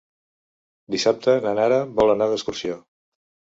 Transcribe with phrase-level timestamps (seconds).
[0.95, 2.83] Dissabte na Nara vol anar d'excursió.